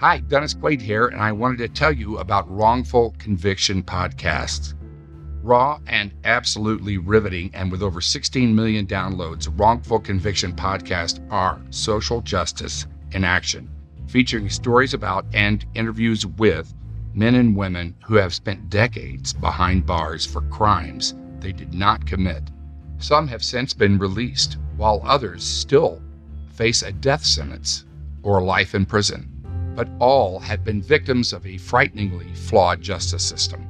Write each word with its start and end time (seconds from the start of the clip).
Hi, 0.00 0.18
Dennis 0.18 0.54
Quaid 0.54 0.80
here, 0.80 1.08
and 1.08 1.20
I 1.20 1.32
wanted 1.32 1.58
to 1.58 1.68
tell 1.68 1.90
you 1.90 2.18
about 2.18 2.48
Wrongful 2.48 3.16
Conviction 3.18 3.82
Podcasts. 3.82 4.74
Raw 5.42 5.80
and 5.88 6.14
absolutely 6.22 6.98
riveting, 6.98 7.50
and 7.52 7.68
with 7.72 7.82
over 7.82 8.00
16 8.00 8.54
million 8.54 8.86
downloads, 8.86 9.52
Wrongful 9.58 9.98
Conviction 9.98 10.52
Podcasts 10.52 11.18
are 11.32 11.60
social 11.70 12.20
justice 12.20 12.86
in 13.10 13.24
action, 13.24 13.68
featuring 14.06 14.48
stories 14.48 14.94
about 14.94 15.26
and 15.32 15.66
interviews 15.74 16.24
with 16.24 16.72
men 17.12 17.34
and 17.34 17.56
women 17.56 17.96
who 18.04 18.14
have 18.14 18.32
spent 18.32 18.70
decades 18.70 19.32
behind 19.32 19.84
bars 19.84 20.24
for 20.24 20.42
crimes 20.42 21.16
they 21.40 21.50
did 21.50 21.74
not 21.74 22.06
commit. 22.06 22.52
Some 22.98 23.26
have 23.26 23.42
since 23.42 23.74
been 23.74 23.98
released, 23.98 24.58
while 24.76 25.02
others 25.04 25.42
still 25.42 26.00
face 26.50 26.82
a 26.82 26.92
death 26.92 27.24
sentence 27.24 27.84
or 28.22 28.40
life 28.40 28.76
in 28.76 28.86
prison. 28.86 29.37
But 29.78 29.88
all 30.00 30.40
have 30.40 30.64
been 30.64 30.82
victims 30.82 31.32
of 31.32 31.46
a 31.46 31.56
frighteningly 31.56 32.34
flawed 32.34 32.82
justice 32.82 33.22
system. 33.22 33.64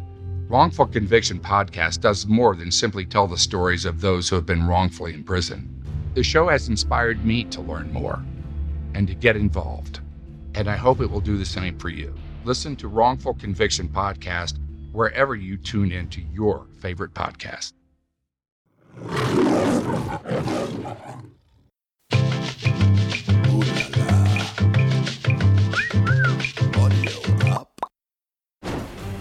Wrongful 0.49 0.87
Conviction 0.87 1.39
Podcast 1.39 2.01
does 2.01 2.27
more 2.27 2.57
than 2.57 2.71
simply 2.71 3.05
tell 3.05 3.27
the 3.27 3.37
stories 3.37 3.85
of 3.85 4.01
those 4.01 4.27
who 4.27 4.37
have 4.37 4.47
been 4.47 4.67
wrongfully 4.67 5.13
imprisoned. 5.13 5.69
The 6.15 6.23
show 6.23 6.49
has 6.49 6.71
inspired 6.71 7.27
me 7.27 7.45
to 7.45 7.61
learn 7.61 7.93
more 7.93 8.25
and 8.95 9.07
to 9.07 9.15
get 9.15 9.37
involved, 9.37 10.01
and 10.55 10.67
I 10.67 10.77
hope 10.77 11.03
it 11.03 11.11
will 11.11 11.21
do 11.21 11.37
the 11.37 11.45
same 11.45 11.79
for 11.79 11.91
you. 11.91 12.15
Listen 12.47 12.75
to 12.77 12.89
Wrongful 12.89 13.35
Conviction 13.35 13.87
Podcast 13.87 14.59
wherever 14.93 15.35
you 15.35 15.59
tune 15.59 15.93
in 15.93 16.09
to 16.09 16.23
your 16.33 16.65
favorite 16.79 17.13
podcast. 17.13 17.75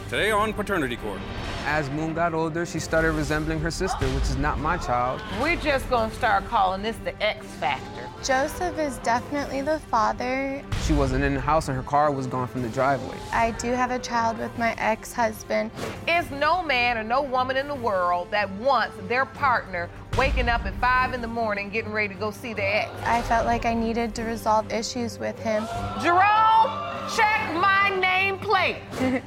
Today 0.09 0.31
on 0.31 0.53
Paternity 0.53 0.95
Court. 0.95 1.19
As 1.65 1.89
Moon 1.89 2.13
got 2.13 2.33
older, 2.33 2.65
she 2.65 2.79
started 2.79 3.11
resembling 3.11 3.59
her 3.59 3.69
sister, 3.69 4.05
which 4.07 4.23
is 4.23 4.37
not 4.37 4.57
my 4.57 4.77
child. 4.77 5.19
We're 5.41 5.57
just 5.57 5.89
gonna 5.89 6.13
start 6.13 6.47
calling 6.47 6.81
this 6.81 6.95
the 7.03 7.21
X 7.21 7.45
Factor. 7.45 8.07
Joseph 8.23 8.79
is 8.79 8.99
definitely 8.99 9.59
the 9.59 9.79
father. 9.91 10.63
She 10.85 10.93
wasn't 10.93 11.25
in 11.25 11.33
the 11.33 11.41
house 11.41 11.67
and 11.67 11.75
her 11.75 11.83
car 11.83 12.09
was 12.09 12.25
gone 12.25 12.47
from 12.47 12.61
the 12.61 12.69
driveway. 12.69 13.17
I 13.33 13.51
do 13.51 13.71
have 13.71 13.91
a 13.91 13.99
child 13.99 14.37
with 14.37 14.57
my 14.57 14.73
ex 14.77 15.11
husband. 15.11 15.71
It's 16.07 16.31
no 16.31 16.63
man 16.63 16.97
or 16.97 17.03
no 17.03 17.21
woman 17.21 17.57
in 17.57 17.67
the 17.67 17.75
world 17.75 18.31
that 18.31 18.49
wants 18.51 18.95
their 19.09 19.25
partner 19.25 19.89
waking 20.17 20.47
up 20.47 20.65
at 20.65 20.73
five 20.75 21.13
in 21.13 21.21
the 21.21 21.27
morning 21.27 21.69
getting 21.69 21.91
ready 21.91 22.13
to 22.13 22.19
go 22.19 22.31
see 22.31 22.53
their 22.53 22.83
ex. 22.83 22.91
I 23.03 23.21
felt 23.23 23.45
like 23.45 23.65
I 23.65 23.73
needed 23.73 24.15
to 24.15 24.23
resolve 24.23 24.71
issues 24.71 25.19
with 25.19 25.37
him. 25.39 25.67
Jerome, 26.01 26.86
check 27.15 27.53
my 27.53 27.91
nameplate. 28.01 28.79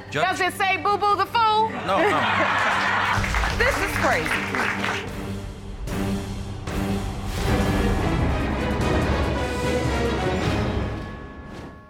Does 0.10 0.40
it 0.40 0.52
say 0.54 0.76
Boo 0.76 0.96
Boo 0.98 1.16
the 1.16 1.26
Fool? 1.26 1.70
No, 1.86 1.98
no. 1.98 2.20
This 3.60 3.76
is 3.76 3.90
crazy. 3.98 4.30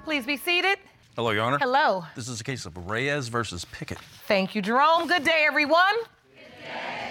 Please 0.05 0.27
be 0.27 0.37
seated. 0.37 0.79
Hello, 1.15 1.31
Your 1.31 1.45
Honor. 1.45 1.59
Hello. 1.59 2.05
This 2.17 2.27
is 2.27 2.41
a 2.41 2.45
case 2.45 2.67
of 2.67 2.89
Reyes 2.89 3.29
versus 3.29 3.65
Prickett. 3.65 3.99
Thank 4.27 4.57
you, 4.57 4.63
Jerome. 4.63 5.07
Good 5.07 5.23
day, 5.23 5.45
everyone. 5.47 5.95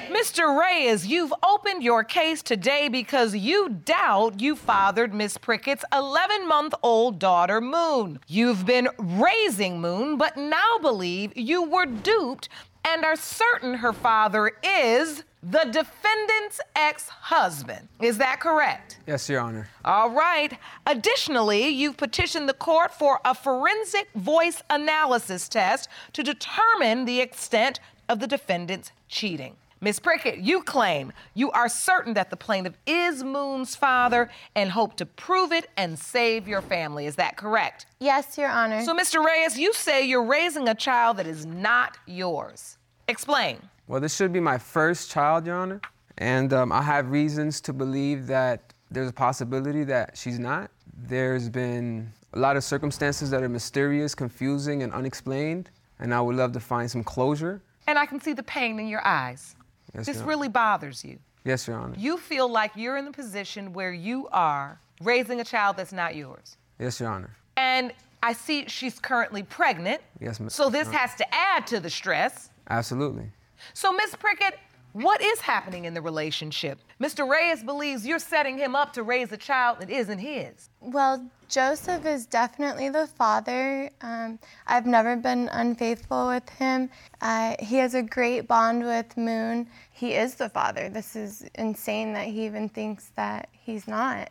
Mr. 0.10 0.60
Reyes, 0.60 1.06
you've 1.06 1.34
opened 1.48 1.84
your 1.84 2.04
case 2.04 2.42
today 2.42 2.90
because 2.90 3.36
you 3.36 3.70
doubt 3.70 4.42
you 4.42 4.56
fathered 4.56 5.14
Miss 5.14 5.38
Prickett's 5.38 5.86
11 5.94 6.48
month 6.48 6.74
old 6.82 7.20
daughter, 7.20 7.62
Moon. 7.62 8.20
You've 8.28 8.66
been 8.66 8.90
raising 8.98 9.80
Moon, 9.80 10.18
but 10.18 10.36
now 10.36 10.80
believe 10.82 11.38
you 11.38 11.62
were 11.62 11.86
duped 11.86 12.50
and 12.84 13.06
are 13.06 13.16
certain 13.16 13.76
her 13.76 13.94
father 13.94 14.54
is 14.64 15.24
the 15.44 15.66
defendant's 15.66 16.60
ex 16.76 17.08
husband. 17.10 17.88
Is 18.02 18.17
that 18.17 18.39
correct? 18.39 18.98
Yes, 19.06 19.30
Your 19.30 19.42
Honor. 19.42 19.70
All 19.86 20.10
right. 20.10 20.58
Additionally, 20.88 21.67
you've 21.67 21.98
petitioned 21.98 22.50
the 22.50 22.56
court 22.56 22.95
for 22.95 23.20
a 23.23 23.36
forensic 23.36 24.10
voice 24.16 24.64
analysis 24.72 25.48
test 25.48 25.88
to 26.14 26.23
determine 26.23 27.06
the 27.06 27.22
extent 27.22 27.80
of 28.10 28.20
the 28.20 28.28
defendant's 28.28 28.92
cheating. 29.08 29.56
Ms. 29.82 30.00
Prickett, 30.02 30.40
you 30.40 30.62
claim 30.62 31.14
you 31.36 31.52
are 31.52 31.70
certain 31.70 32.14
that 32.16 32.30
the 32.30 32.36
plaintiff 32.36 32.73
is 32.86 33.23
Moon's 33.23 33.78
father 33.78 34.30
and 34.54 34.70
hope 34.72 34.98
to 34.98 35.06
prove 35.06 35.54
it 35.54 35.70
and 35.78 35.98
save 35.98 36.50
your 36.50 36.62
family. 36.62 37.06
Is 37.06 37.16
that 37.16 37.38
correct? 37.38 37.86
Yes, 38.00 38.38
Your 38.38 38.50
Honor. 38.50 38.84
So, 38.84 38.94
Mr. 38.94 39.23
Reyes, 39.23 39.58
you 39.58 39.72
say 39.73 40.06
you're 40.06 40.26
raising 40.26 40.68
a 40.68 40.76
child 40.76 41.16
that 41.16 41.28
is 41.28 41.45
not 41.45 41.98
yours. 42.06 42.78
Explain. 43.08 43.58
Well, 43.88 44.02
this 44.02 44.14
should 44.14 44.34
be 44.34 44.42
my 44.42 44.58
first 44.58 45.10
child, 45.12 45.45
Your 45.45 45.56
Honor. 45.56 45.80
And 46.18 46.52
um, 46.52 46.73
I 46.73 46.82
have 46.82 47.10
reasons 47.10 47.62
to 47.62 47.72
believe 47.72 48.28
that 48.28 48.73
there's 48.92 49.10
a 49.10 49.14
possibility 49.14 49.86
that 49.86 50.18
she's 50.18 50.39
not. 50.39 50.72
There's 51.08 51.48
been 51.48 52.12
a 52.34 52.39
lot 52.39 52.58
of 52.58 52.66
circumstances 52.66 53.32
that 53.32 53.44
are 53.44 53.50
mysterious, 53.50 54.14
confusing, 54.14 54.84
and 54.84 54.92
unexplained. 54.92 55.70
And 56.00 56.14
I 56.14 56.20
would 56.20 56.36
love 56.36 56.52
to 56.52 56.60
find 56.60 56.92
some 56.92 57.04
closure. 57.04 57.62
And 57.88 57.98
I 57.98 58.06
can 58.06 58.20
see 58.20 58.34
the 58.34 58.44
pain 58.44 58.78
in 58.78 58.88
your 58.89 59.06
eyes. 59.08 59.56
Yes, 59.94 60.05
this 60.05 60.17
really 60.17 60.50
bothers 60.50 61.04
you. 61.04 61.20
Yes, 61.45 61.67
Your 61.67 61.77
Honor. 61.77 61.95
You 61.98 62.17
feel 62.17 62.50
like 62.50 62.72
you're 62.76 62.98
in 62.98 63.05
the 63.05 63.11
position 63.11 63.73
where 63.73 63.94
you 63.94 64.27
are 64.32 64.80
raising 65.02 65.39
a 65.39 65.44
child 65.44 65.77
that's 65.77 65.94
not 65.94 66.16
yours. 66.16 66.58
Yes, 66.80 67.00
Your 67.00 67.10
Honor. 67.10 67.36
And 67.58 67.94
I 68.22 68.33
see 68.33 68.66
she's 68.67 69.00
currently 69.00 69.44
pregnant. 69.44 70.02
Yes, 70.20 70.39
ma'am. 70.39 70.50
So 70.50 70.70
this 70.70 70.89
has 70.89 71.16
to 71.16 71.26
add 71.33 71.66
to 71.67 71.80
the 71.80 71.89
stress. 71.89 72.50
Absolutely. 72.70 73.32
So, 73.73 73.92
Miss 73.92 74.16
Prickett, 74.16 74.58
what 74.94 75.22
is 75.22 75.39
happening 75.42 75.86
in 75.86 75.94
the 75.94 76.02
relationship? 76.02 76.80
Mr. 77.00 77.27
Reyes 77.30 77.64
believes 77.64 78.05
you're 78.05 78.20
setting 78.20 78.58
him 78.58 78.76
up 78.76 78.94
to 78.94 79.04
raise 79.04 79.32
a 79.32 79.38
child 79.38 79.80
that 79.80 79.89
isn't 79.89 80.20
his. 80.20 80.70
well, 80.82 81.30
Joseph 81.50 82.05
is 82.05 82.27
definitely 82.27 82.89
the 82.89 83.08
father. 83.08 83.89
Um, 84.02 84.38
I've 84.67 84.86
never 84.86 85.16
been 85.16 85.50
unfaithful 85.52 86.27
with 86.27 86.48
him. 86.48 86.92
Uh, 87.22 87.55
he 87.60 87.77
has 87.77 87.95
a 87.95 88.04
great 88.04 88.48
bond 88.48 88.83
with 88.83 89.17
Moon. 89.17 89.67
He 89.92 90.14
is 90.14 90.36
the 90.36 90.50
father. 90.50 90.89
This 90.89 91.16
is 91.16 91.50
insane 91.56 92.14
that 92.14 92.27
he 92.27 92.45
even 92.45 92.70
thinks 92.70 93.11
that 93.16 93.50
he's 93.52 93.88
not. 93.88 94.30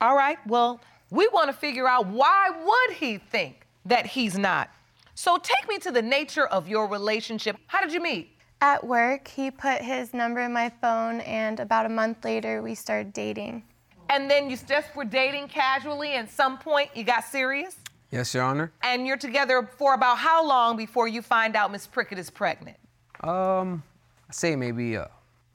All 0.00 0.16
right, 0.16 0.38
well, 0.48 0.80
we 1.10 1.28
want 1.28 1.50
to 1.50 1.56
figure 1.56 1.86
out 1.86 2.08
why 2.08 2.50
would 2.50 2.96
he 2.96 3.18
think 3.18 3.64
that 3.84 4.04
he's 4.04 4.36
not? 4.36 4.68
So 5.14 5.38
take 5.38 5.68
me 5.68 5.78
to 5.78 5.92
the 5.92 6.02
nature 6.02 6.46
of 6.46 6.68
your 6.68 6.88
relationship. 6.88 7.56
How 7.68 7.80
did 7.80 7.92
you 7.92 8.02
meet? 8.02 8.35
At 8.66 8.82
work, 8.84 9.28
he 9.28 9.52
put 9.52 9.80
his 9.80 10.12
number 10.12 10.40
in 10.40 10.52
my 10.52 10.72
phone, 10.80 11.20
and 11.20 11.60
about 11.60 11.86
a 11.86 11.88
month 11.88 12.24
later, 12.24 12.62
we 12.62 12.74
started 12.74 13.12
dating. 13.12 13.62
And 14.10 14.28
then 14.28 14.50
you 14.50 14.56
just 14.56 14.96
were 14.96 15.04
dating 15.04 15.46
casually, 15.46 16.14
and 16.14 16.28
some 16.28 16.58
point 16.58 16.90
you 16.92 17.04
got 17.04 17.22
serious? 17.22 17.76
Yes, 18.10 18.34
Your 18.34 18.42
Honor. 18.42 18.72
And 18.82 19.06
you're 19.06 19.18
together 19.18 19.70
for 19.78 19.94
about 19.94 20.18
how 20.18 20.44
long 20.44 20.76
before 20.76 21.06
you 21.06 21.22
find 21.22 21.54
out 21.54 21.70
Miss 21.70 21.86
Prickett 21.86 22.18
is 22.18 22.28
pregnant? 22.28 22.76
Um, 23.20 23.84
I 24.28 24.32
say 24.32 24.56
maybe 24.56 24.96
a, 24.96 25.08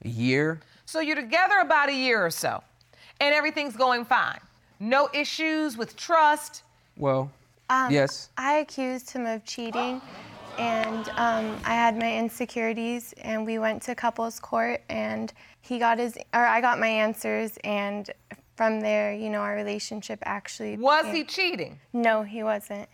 a 0.06 0.08
year. 0.08 0.60
So 0.86 1.00
you're 1.00 1.14
together 1.14 1.58
about 1.60 1.90
a 1.90 1.94
year 1.94 2.24
or 2.24 2.30
so, 2.30 2.62
and 3.20 3.34
everything's 3.34 3.76
going 3.76 4.06
fine. 4.06 4.40
No 4.80 5.10
issues 5.12 5.76
with 5.76 5.96
trust. 5.96 6.62
Well, 6.96 7.30
Um, 7.68 7.92
yes. 7.92 8.30
I 8.38 8.54
accused 8.54 9.10
him 9.10 9.26
of 9.26 9.44
cheating, 9.44 10.00
and 10.58 11.08
um, 11.10 11.58
I 11.64 11.74
had 11.74 11.98
my 11.98 12.16
insecurities, 12.16 13.14
and 13.22 13.44
we 13.46 13.58
went 13.58 13.82
to 13.82 13.94
couples 13.94 14.38
court, 14.38 14.82
and 14.88 15.32
he 15.60 15.78
got 15.78 15.98
his, 15.98 16.16
or 16.34 16.44
I 16.44 16.60
got 16.60 16.78
my 16.78 16.88
answers, 16.88 17.58
and 17.64 18.10
from 18.56 18.80
there, 18.80 19.12
you 19.14 19.30
know, 19.30 19.40
our 19.40 19.54
relationship 19.54 20.18
actually. 20.22 20.76
Was 20.76 21.04
became- 21.04 21.16
he 21.16 21.24
cheating? 21.24 21.80
No, 21.92 22.22
he 22.22 22.42
wasn't. 22.42 22.88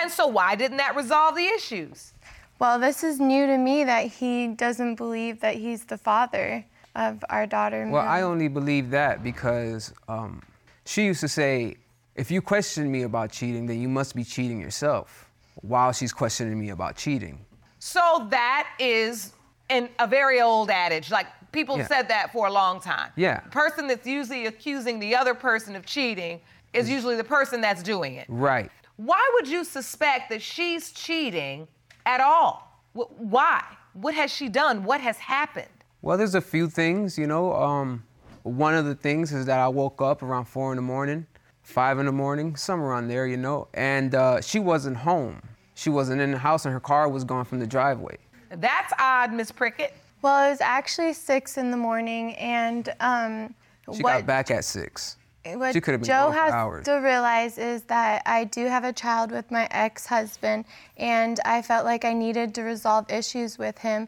And 0.00 0.10
so 0.10 0.26
why 0.26 0.54
didn't 0.54 0.78
that 0.78 0.96
resolve 0.96 1.36
the 1.36 1.46
issues? 1.46 2.14
Well, 2.58 2.78
this 2.78 3.04
is 3.04 3.20
new 3.20 3.46
to 3.46 3.58
me 3.58 3.84
that 3.84 4.06
he 4.06 4.48
doesn't 4.48 4.94
believe 4.94 5.40
that 5.40 5.56
he's 5.56 5.84
the 5.84 5.98
father 5.98 6.64
of 6.94 7.24
our 7.28 7.46
daughter. 7.46 7.88
Well, 7.90 8.06
I 8.06 8.22
only 8.22 8.48
believe 8.48 8.90
that 8.90 9.22
because 9.22 9.92
um, 10.08 10.42
she 10.84 11.04
used 11.04 11.20
to 11.20 11.28
say, 11.28 11.76
if 12.14 12.30
you 12.30 12.40
question 12.40 12.90
me 12.90 13.02
about 13.02 13.32
cheating, 13.32 13.66
then 13.66 13.80
you 13.80 13.88
must 13.88 14.14
be 14.14 14.24
cheating 14.24 14.60
yourself, 14.60 15.28
while 15.56 15.92
she's 15.92 16.12
questioning 16.12 16.58
me 16.58 16.70
about 16.70 16.96
cheating. 16.96 17.44
So 17.78 18.26
that 18.30 18.68
is 18.78 19.32
an, 19.70 19.88
a 19.98 20.06
very 20.06 20.40
old 20.40 20.70
adage. 20.70 21.10
Like 21.10 21.26
people 21.52 21.78
Yeah. 21.78 21.86
said 21.86 22.08
that 22.08 22.32
for 22.32 22.46
a 22.46 22.52
long 22.52 22.80
time. 22.80 23.10
Yeah. 23.16 23.40
The 23.44 23.50
person 23.50 23.86
that's 23.86 24.06
usually 24.06 24.46
accusing 24.46 24.98
the 24.98 25.14
other 25.14 25.34
person 25.34 25.76
of 25.76 25.84
cheating 25.86 26.40
is 26.72 26.88
usually 26.88 27.16
the 27.16 27.24
person 27.24 27.60
that's 27.60 27.82
doing 27.82 28.14
it. 28.14 28.26
Right. 28.28 28.70
Why 28.96 29.22
would 29.34 29.48
you 29.48 29.64
suspect 29.64 30.30
that 30.30 30.40
she's 30.42 30.90
cheating 30.92 31.68
at 32.06 32.20
all? 32.20 32.80
Wh- 32.94 33.10
Why? 33.20 33.62
What 33.94 34.14
has 34.14 34.32
she 34.32 34.48
done? 34.48 34.84
What 34.84 35.00
has 35.00 35.18
happened? 35.18 35.68
Well, 36.00 36.16
there's 36.16 36.34
a 36.34 36.40
few 36.40 36.68
things, 36.68 37.18
you 37.18 37.26
know. 37.26 37.52
Um, 37.54 38.04
one 38.42 38.74
of 38.74 38.86
the 38.86 38.94
things 38.94 39.32
is 39.32 39.46
that 39.46 39.58
I 39.58 39.68
woke 39.68 40.00
up 40.00 40.22
around 40.22 40.46
four 40.46 40.72
in 40.72 40.76
the 40.76 40.82
morning 40.82 41.26
five 41.62 41.98
in 41.98 42.06
the 42.06 42.12
morning, 42.12 42.56
somewhere 42.56 42.92
on 42.92 43.08
there, 43.08 43.26
you 43.26 43.36
know. 43.36 43.68
And 43.74 44.14
uh, 44.14 44.40
she 44.40 44.58
wasn't 44.58 44.96
home. 44.98 45.42
She 45.74 45.90
wasn't 45.90 46.20
in 46.20 46.32
the 46.32 46.38
house, 46.38 46.64
and 46.64 46.72
her 46.72 46.80
car 46.80 47.08
was 47.08 47.24
gone 47.24 47.44
from 47.44 47.58
the 47.60 47.66
driveway. 47.66 48.18
That's 48.50 48.92
odd, 48.98 49.32
Miss 49.32 49.50
Prickett. 49.50 49.94
Well, 50.20 50.46
it 50.46 50.50
was 50.50 50.60
actually 50.60 51.14
six 51.14 51.56
in 51.58 51.70
the 51.70 51.76
morning, 51.76 52.34
and 52.36 52.92
um, 53.00 53.54
She 53.94 54.02
what 54.02 54.12
got 54.18 54.26
back 54.26 54.50
at 54.50 54.64
six. 54.64 55.16
what 55.44 55.72
She 55.72 55.80
could 55.80 55.92
have 55.92 56.00
been 56.02 56.06
Joe 56.06 56.26
gone 56.26 56.32
for 56.32 56.38
has 56.38 56.52
hours. 56.52 56.84
to 56.84 56.92
realize 56.96 57.58
is 57.58 57.82
that 57.84 58.22
I 58.26 58.44
do 58.44 58.66
have 58.66 58.84
a 58.84 58.92
child 58.92 59.32
with 59.32 59.50
my 59.50 59.66
ex-husband, 59.70 60.66
and 60.98 61.40
I 61.44 61.62
felt 61.62 61.84
like 61.84 62.04
I 62.04 62.12
needed 62.12 62.54
to 62.56 62.62
resolve 62.62 63.10
issues 63.10 63.58
with 63.58 63.78
him. 63.78 64.06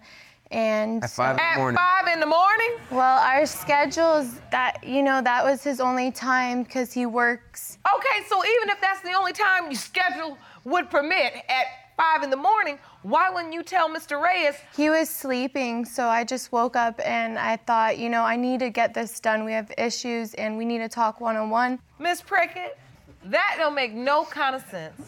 And 0.51 1.03
At 1.03 1.11
five 1.11 1.39
in 1.39 1.45
the 1.55 1.59
morning. 1.59 1.79
In 2.15 2.21
the 2.21 2.27
morning? 2.27 2.71
well, 2.93 3.19
our 3.19 3.45
schedules 3.45 4.39
that 4.53 4.79
you 4.85 5.03
know 5.03 5.21
that 5.21 5.45
was 5.45 5.65
his 5.65 5.81
only 5.81 6.13
time 6.13 6.63
because 6.63 6.93
he 6.93 7.07
works. 7.07 7.79
Okay, 7.95 8.25
so 8.29 8.43
even 8.45 8.71
if 8.71 8.81
that's 8.81 9.01
the 9.01 9.13
only 9.13 9.33
time 9.33 9.65
your 9.65 9.75
schedule 9.75 10.39
would 10.65 10.89
permit 10.91 11.35
at 11.49 11.67
five 11.97 12.23
in 12.23 12.31
the 12.31 12.37
morning, 12.37 12.79
why 13.03 13.31
wouldn't 13.31 13.53
you 13.53 13.65
tell 13.65 13.89
Mr. 13.89 14.23
Reyes? 14.23 14.55
He 14.77 14.91
was 14.91 15.09
sleeping, 15.11 15.85
so 15.85 16.07
I 16.07 16.23
just 16.23 16.53
woke 16.53 16.77
up 16.77 17.01
and 17.05 17.37
I 17.37 17.57
thought, 17.57 17.99
you 17.99 18.09
know, 18.09 18.23
I 18.23 18.37
need 18.37 18.61
to 18.61 18.71
get 18.71 18.95
this 18.95 19.19
done. 19.19 19.45
We 19.45 19.53
have 19.53 19.73
issues, 19.77 20.35
and 20.35 20.57
we 20.57 20.65
need 20.65 20.79
to 20.79 20.89
talk 20.89 21.21
one-on-one. 21.21 21.81
Miss 21.99 22.23
Prickett, 22.23 22.79
that 23.25 23.57
don't 23.59 23.75
make 23.75 23.93
no 23.93 24.25
kind 24.25 24.55
of 24.55 24.65
sense. 24.69 25.01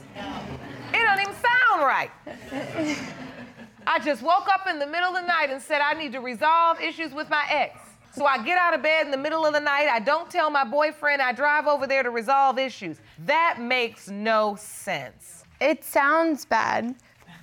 It 0.93 1.05
don't 1.05 1.21
even 1.21 1.35
sound 1.35 1.83
right. 1.83 2.11
I 3.87 3.99
just 4.01 4.23
woke 4.23 4.49
up 4.49 4.67
in 4.69 4.79
the 4.79 4.87
middle 4.87 5.09
of 5.11 5.23
the 5.23 5.27
night 5.27 5.51
and 5.51 5.61
said 5.63 5.81
I 5.81 5.95
need 5.95 6.13
to 6.13 6.21
resolve 6.21 6.81
issues 6.81 7.13
with 7.13 7.31
my 7.31 7.45
ex. 7.51 7.79
So 8.13 8.25
I 8.25 8.43
get 8.43 8.59
out 8.59 8.73
of 8.75 8.83
bed 8.83 9.05
in 9.05 9.11
the 9.11 9.19
middle 9.19 9.45
of 9.45 9.53
the 9.53 9.61
night. 9.61 9.89
I 9.89 10.01
don't 10.01 10.31
tell 10.31 10.51
my 10.51 10.65
boyfriend. 10.65 11.21
I 11.21 11.33
drive 11.33 11.67
over 11.67 11.87
there 11.87 12.03
to 12.03 12.11
resolve 12.11 12.59
issues. 12.59 12.99
That 13.27 13.59
makes 13.61 14.09
no 14.09 14.57
sense. 14.57 15.45
It 15.61 15.85
sounds 15.85 16.45
bad 16.47 16.95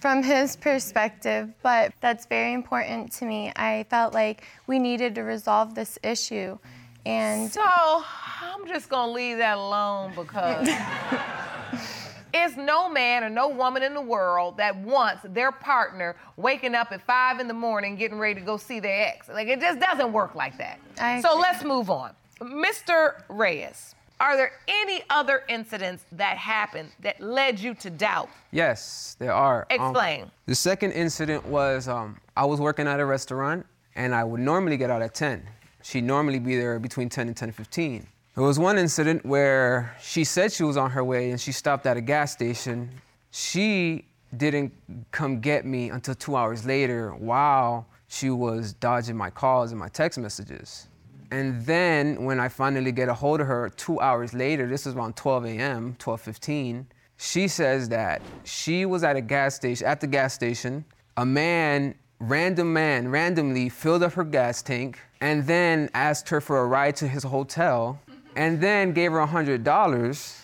from 0.01 0.23
his 0.23 0.55
perspective, 0.55 1.53
but 1.61 1.93
that's 2.01 2.25
very 2.25 2.53
important 2.53 3.11
to 3.13 3.25
me. 3.25 3.53
I 3.55 3.85
felt 3.89 4.13
like 4.13 4.43
we 4.67 4.79
needed 4.79 5.15
to 5.15 5.21
resolve 5.21 5.75
this 5.75 5.97
issue. 6.03 6.57
And 7.05 7.51
So 7.51 7.61
I'm 7.63 8.67
just 8.67 8.89
gonna 8.89 9.11
leave 9.11 9.37
that 9.37 9.57
alone 9.57 10.13
because 10.15 10.67
it's 12.33 12.57
no 12.57 12.89
man 12.89 13.23
or 13.23 13.29
no 13.29 13.47
woman 13.49 13.83
in 13.83 13.93
the 13.93 14.01
world 14.01 14.57
that 14.57 14.75
wants 14.77 15.21
their 15.23 15.51
partner 15.51 16.15
waking 16.35 16.75
up 16.75 16.91
at 16.91 17.01
five 17.01 17.39
in 17.39 17.47
the 17.47 17.53
morning 17.53 17.95
getting 17.95 18.17
ready 18.17 18.39
to 18.39 18.45
go 18.45 18.57
see 18.57 18.79
their 18.79 19.07
ex. 19.07 19.29
Like 19.29 19.47
it 19.47 19.59
just 19.61 19.79
doesn't 19.79 20.11
work 20.11 20.35
like 20.35 20.57
that. 20.57 20.79
I 20.99 21.21
so 21.21 21.31
agree. 21.31 21.41
let's 21.41 21.63
move 21.63 21.89
on. 21.89 22.13
Mr. 22.41 23.21
Reyes, 23.29 23.95
are 24.19 24.35
there 24.35 24.53
any 24.67 25.03
other 25.09 25.43
incidents 25.47 26.05
that 26.13 26.37
happened 26.37 26.89
that 27.01 27.19
led 27.21 27.59
you 27.59 27.73
to 27.75 27.89
doubt? 27.89 28.29
Yes, 28.51 29.15
there 29.19 29.33
are. 29.33 29.67
Um, 29.69 29.81
Explain. 29.81 30.31
the 30.45 30.55
second 30.55 30.91
incident 30.91 31.45
was 31.45 31.87
um, 31.87 32.17
I 32.35 32.45
was 32.45 32.59
working 32.59 32.87
at 32.87 32.99
a 32.99 33.05
restaurant 33.05 33.65
and 33.95 34.15
I 34.15 34.23
would 34.23 34.41
normally 34.41 34.77
get 34.77 34.89
out 34.89 35.01
at 35.01 35.13
10. 35.13 35.43
She'd 35.83 36.03
normally 36.03 36.39
be 36.39 36.55
there 36.55 36.79
between 36.79 37.09
10 37.09 37.27
and 37.27 37.35
10:15. 37.35 38.05
There 38.35 38.43
was 38.43 38.57
one 38.57 38.79
incident 38.79 39.23
where 39.23 39.95
she 40.01 40.23
said 40.23 40.51
she 40.51 40.63
was 40.63 40.75
on 40.75 40.89
her 40.89 41.03
way 41.03 41.29
and 41.29 41.39
she 41.39 41.51
stopped 41.51 41.85
at 41.85 41.97
a 41.97 42.01
gas 42.01 42.31
station. 42.31 42.89
She 43.29 44.05
didn't 44.35 44.73
come 45.11 45.39
get 45.39 45.67
me 45.67 45.91
until 45.91 46.15
two 46.15 46.35
hours 46.35 46.65
later 46.65 47.11
while 47.11 47.85
she 48.07 48.31
was 48.31 48.73
dodging 48.73 49.15
my 49.15 49.29
calls 49.29 49.69
and 49.69 49.79
my 49.79 49.87
text 49.87 50.17
messages. 50.17 50.87
And 51.29 51.63
then 51.63 52.23
when 52.23 52.39
I 52.39 52.49
finally 52.49 52.91
get 52.91 53.07
a 53.07 53.13
hold 53.13 53.39
of 53.39 53.45
her 53.45 53.69
two 53.69 53.99
hours 53.99 54.33
later, 54.33 54.65
this 54.65 54.87
is 54.87 54.95
around 54.95 55.15
12 55.15 55.45
a.m., 55.45 55.95
12:15, 55.99 56.85
she 57.17 57.47
says 57.47 57.87
that 57.89 58.23
she 58.45 58.87
was 58.87 59.03
at 59.03 59.15
a 59.15 59.21
gas 59.21 59.53
station, 59.53 59.85
at 59.85 60.01
the 60.01 60.07
gas 60.07 60.33
station, 60.33 60.85
a 61.17 61.25
man, 61.25 61.93
random 62.19 62.73
man, 62.73 63.09
randomly 63.09 63.69
filled 63.69 64.01
up 64.01 64.13
her 64.13 64.23
gas 64.23 64.63
tank 64.63 64.99
and 65.21 65.45
then 65.45 65.87
asked 65.93 66.29
her 66.29 66.41
for 66.41 66.59
a 66.59 66.65
ride 66.65 66.95
to 66.95 67.07
his 67.07 67.21
hotel 67.21 67.99
and 68.35 68.59
then 68.61 68.93
gave 68.93 69.11
her 69.11 69.19
$100. 69.19 70.39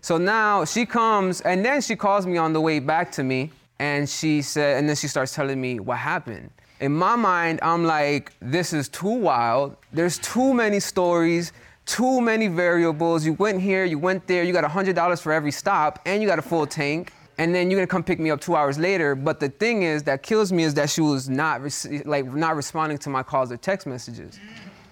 So 0.00 0.18
now 0.18 0.64
she 0.64 0.84
comes 0.84 1.40
and 1.42 1.64
then 1.64 1.80
she 1.80 1.94
calls 1.94 2.26
me 2.26 2.36
on 2.36 2.52
the 2.52 2.60
way 2.60 2.80
back 2.80 3.12
to 3.12 3.22
me 3.22 3.52
and 3.78 4.08
she 4.08 4.42
said, 4.42 4.78
and 4.78 4.88
then 4.88 4.96
she 4.96 5.08
starts 5.08 5.34
telling 5.34 5.60
me 5.60 5.78
what 5.80 5.98
happened. 5.98 6.50
In 6.80 6.92
my 6.92 7.14
mind, 7.14 7.60
I'm 7.62 7.84
like, 7.84 8.32
this 8.40 8.72
is 8.72 8.88
too 8.88 9.12
wild. 9.12 9.76
There's 9.92 10.18
too 10.18 10.52
many 10.52 10.80
stories, 10.80 11.52
too 11.86 12.20
many 12.20 12.48
variables. 12.48 13.24
You 13.24 13.34
went 13.34 13.60
here, 13.60 13.84
you 13.84 13.98
went 13.98 14.26
there, 14.26 14.42
you 14.42 14.52
got 14.52 14.64
$100 14.64 15.20
for 15.20 15.32
every 15.32 15.52
stop, 15.52 16.00
and 16.06 16.20
you 16.20 16.28
got 16.28 16.40
a 16.40 16.42
full 16.42 16.66
tank. 16.66 17.12
And 17.38 17.54
then 17.54 17.70
you're 17.70 17.78
gonna 17.78 17.86
come 17.86 18.02
pick 18.02 18.18
me 18.18 18.30
up 18.30 18.40
two 18.40 18.56
hours 18.56 18.78
later. 18.78 19.14
But 19.14 19.38
the 19.38 19.48
thing 19.48 19.84
is, 19.84 20.02
that 20.04 20.22
kills 20.22 20.52
me 20.52 20.64
is 20.64 20.74
that 20.74 20.90
she 20.90 21.00
was 21.00 21.28
not 21.28 21.62
like 22.04 22.26
not 22.26 22.56
responding 22.56 22.98
to 22.98 23.10
my 23.10 23.22
calls 23.22 23.50
or 23.50 23.56
text 23.56 23.86
messages. 23.86 24.38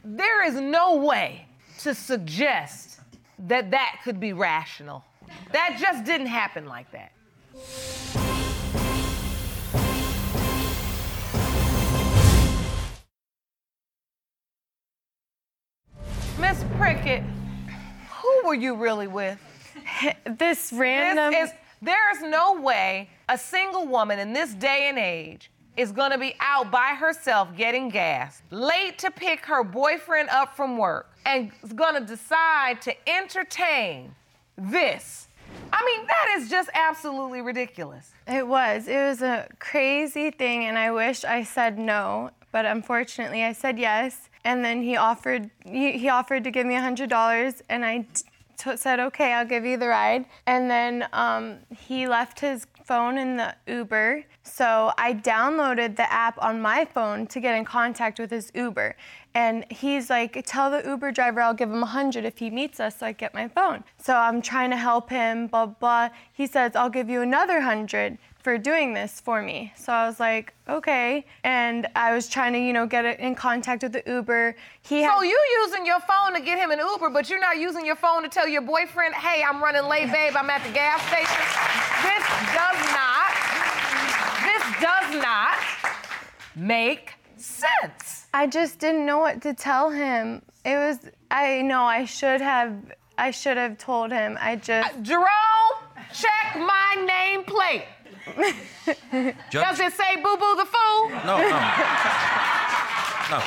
There 0.05 0.45
is 0.45 0.55
no 0.55 0.97
way 0.97 1.47
to 1.83 1.95
suggest 1.95 3.01
that 3.39 3.71
that 3.71 4.01
could 4.05 4.21
be 4.21 4.33
rational. 4.33 5.05
That 5.53 5.79
just 5.81 6.05
didn't 6.05 6.27
happen 6.27 6.67
like 6.67 6.91
that. 6.93 7.13
Miss 16.39 16.65
Prickett, 16.77 17.23
who 18.11 18.43
were 18.47 18.55
you 18.55 18.75
really 18.75 19.07
with? 19.07 19.39
this 20.39 20.73
random. 20.73 21.33
This 21.33 21.51
is, 21.51 21.57
there's 21.83 22.23
no 22.23 22.61
way 22.61 23.09
a 23.29 23.39
single 23.39 23.87
woman 23.87 24.19
in 24.19 24.33
this 24.33 24.55
day 24.55 24.89
and 24.89 24.99
age 24.99 25.51
is 25.77 25.93
gonna 25.93 26.19
be 26.19 26.35
out 26.41 26.71
by 26.71 26.95
herself 26.95 27.57
getting 27.57 27.89
gas, 27.89 28.43
late 28.51 28.99
to 28.99 29.11
pick 29.11 29.47
her 29.47 29.65
boyfriend 29.65 30.29
up 30.29 30.55
from 30.55 30.77
work, 30.77 31.10
and 31.25 31.51
is 31.63 31.73
gonna 31.73 32.01
decide 32.01 32.81
to 32.83 32.95
entertain 33.09 34.15
this. 34.57 35.29
I 35.73 35.85
mean, 35.85 36.07
that 36.07 36.37
is 36.39 36.49
just 36.49 36.71
absolutely 36.75 37.41
ridiculous. 37.41 38.13
It 38.27 38.47
was. 38.47 38.89
It 38.89 39.03
was 39.09 39.23
a 39.23 39.49
crazy 39.59 40.31
thing, 40.31 40.65
and 40.65 40.79
I 40.79 40.91
wish 40.91 41.25
I 41.25 41.43
said 41.43 41.79
no, 41.79 42.31
but 42.53 42.65
unfortunately 42.65 43.43
I 43.43 43.53
said 43.53 43.79
yes. 43.79 44.29
And 44.45 44.65
then 44.65 44.83
he 44.83 44.97
offered 44.97 45.51
he, 45.65 45.93
he 45.99 46.09
offered 46.09 46.45
to 46.45 46.51
give 46.51 46.67
me 46.67 46.75
hundred 46.75 47.11
dollars, 47.11 47.63
and 47.69 47.85
I 47.85 48.07
t- 48.57 48.77
said 48.77 49.01
okay, 49.01 49.33
I'll 49.33 49.47
give 49.47 49.65
you 49.65 49.77
the 49.77 49.89
ride. 49.89 50.25
And 50.47 50.71
then 50.71 51.07
um, 51.13 51.59
he 51.77 52.09
left 52.09 52.41
his 52.41 52.67
phone 52.91 53.19
in 53.19 53.37
the 53.37 53.55
Uber, 53.69 54.25
so 54.43 54.93
I 54.99 55.15
downloaded 55.15 55.95
the 55.95 56.13
app 56.13 56.37
on 56.43 56.61
my 56.61 56.85
phone 56.85 57.25
to 57.29 57.39
get 57.39 57.55
in 57.55 57.65
contact 57.65 58.19
with 58.19 58.33
his 58.33 58.51
Uber. 58.53 58.97
And 59.33 59.65
he's 59.71 60.11
like, 60.11 60.43
tell 60.45 60.73
the 60.73 60.83
Uber 60.85 61.13
driver 61.13 61.41
I'll 61.41 61.55
give 61.55 61.71
him 61.71 61.85
a 61.85 61.87
hundred 61.87 62.25
if 62.25 62.39
he 62.39 62.51
meets 62.51 62.81
us, 62.81 62.99
so 62.99 63.07
I 63.07 63.13
get 63.13 63.33
my 63.33 63.47
phone. 63.47 63.85
So 63.99 64.17
I'm 64.17 64.43
trying 64.43 64.71
to 64.71 64.77
help 64.77 65.09
him, 65.09 65.47
blah 65.47 65.67
blah. 65.67 66.09
He 66.33 66.49
says 66.49 66.75
I'll 66.75 66.91
give 66.91 67.09
you 67.09 67.23
another 67.23 67.61
hundred 67.61 68.19
for 68.43 68.59
doing 68.59 68.93
this 68.93 69.21
for 69.21 69.41
me. 69.41 69.73
So 69.77 69.93
I 69.93 70.09
was 70.09 70.19
like, 70.19 70.53
okay. 70.69 71.27
And 71.45 71.87
I 71.95 72.13
was 72.13 72.29
trying 72.29 72.55
to, 72.55 72.59
you 72.59 72.73
know, 72.73 72.87
get 72.87 73.05
in 73.21 73.37
contact 73.37 73.85
with 73.85 73.93
the 73.93 74.03
Uber. 74.05 74.57
He 74.83 75.03
had, 75.03 75.15
So 75.15 75.23
you 75.23 75.39
using 75.63 75.87
your 75.87 76.01
phone 76.01 76.35
to 76.35 76.41
get 76.41 76.59
him 76.59 76.73
an 76.73 76.81
Uber, 76.81 77.11
but 77.11 77.31
you're 77.31 77.39
not 77.39 77.59
using 77.59 77.87
your 77.87 77.97
phone 77.97 78.25
to 78.25 78.29
tell 78.29 78.49
your 78.49 78.63
boyfriend, 78.63 79.15
hey, 79.15 79.45
I'm 79.49 79.63
running 79.63 79.85
late, 79.85 80.11
babe, 80.11 80.33
I'm 80.35 80.51
at 80.51 80.65
the 80.65 80.73
gas 80.73 81.01
station. 81.07 81.90
This 82.03 82.25
does 82.55 82.81
not, 82.97 83.31
this 84.47 84.65
does 84.81 85.23
not 85.23 85.59
make 86.57 87.15
sense. 87.37 88.27
I 88.33 88.47
just 88.47 88.79
didn't 88.79 89.07
know 89.07 89.19
what 89.19 89.43
to 89.43 89.55
tell 89.55 89.91
him. 89.91 90.43
It 90.65 90.77
was, 90.77 90.99
I 91.31 91.63
know 91.63 91.83
I 91.83 92.05
should 92.05 92.41
have, 92.41 92.75
I 93.19 93.31
should 93.31 93.57
have 93.57 93.79
told 93.79 94.13
him. 94.13 94.39
I 94.41 94.57
just, 94.57 94.93
uh, 94.95 95.01
Jerome, 95.03 95.27
check 96.13 96.57
my 96.57 96.97
nameplate. 97.09 97.85
Judge? 99.51 99.65
Does 99.65 99.81
it 99.81 99.93
say 99.93 100.17
Boo 100.17 100.37
Boo 100.37 100.55
the 100.57 100.67
Fool? 100.67 101.11
No, 101.25 101.39
no. 101.39 101.61
No. 103.31 103.43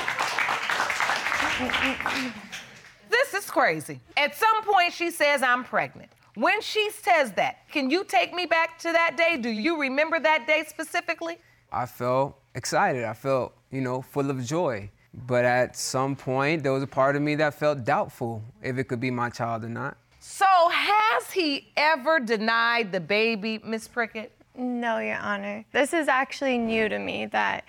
This 3.09 3.33
is 3.33 3.49
crazy. 3.49 3.99
At 4.17 4.35
some 4.35 4.63
point, 4.63 4.93
she 4.93 5.11
says, 5.11 5.43
I'm 5.43 5.63
pregnant. 5.63 6.09
When 6.35 6.61
she 6.61 6.89
says 6.89 7.31
that, 7.33 7.69
can 7.71 7.89
you 7.89 8.03
take 8.03 8.33
me 8.33 8.45
back 8.45 8.79
to 8.79 8.91
that 8.91 9.17
day? 9.17 9.37
Do 9.37 9.49
you 9.49 9.79
remember 9.79 10.19
that 10.19 10.47
day 10.47 10.63
specifically? 10.67 11.37
I 11.71 11.85
felt 11.85 12.39
excited. 12.55 13.03
I 13.03 13.13
felt, 13.13 13.53
you 13.71 13.81
know, 13.81 14.01
full 14.01 14.29
of 14.29 14.43
joy. 14.43 14.89
But 15.27 15.45
at 15.45 15.77
some 15.77 16.15
point, 16.15 16.63
there 16.63 16.71
was 16.71 16.81
a 16.81 16.87
part 16.87 17.15
of 17.15 17.21
me 17.21 17.35
that 17.35 17.53
felt 17.53 17.83
doubtful 17.83 18.41
if 18.63 18.77
it 18.79 18.85
could 18.85 18.99
be 18.99 19.11
my 19.11 19.29
child 19.29 19.63
or 19.63 19.69
not. 19.69 19.97
So, 20.19 20.45
has 20.71 21.31
he 21.31 21.67
ever 21.77 22.19
denied 22.19 22.91
the 22.91 22.99
baby, 22.99 23.59
Miss 23.63 23.87
Prickett? 23.87 24.31
no, 24.55 24.99
Your 24.99 25.17
Honor. 25.17 25.65
This 25.71 25.93
is 25.93 26.07
actually 26.07 26.57
new 26.57 26.87
to 26.87 26.99
me 26.99 27.25
that 27.27 27.65